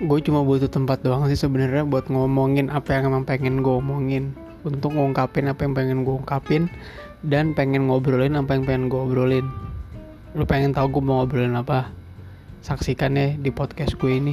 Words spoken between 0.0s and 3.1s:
gue cuma butuh tempat doang sih sebenarnya buat ngomongin apa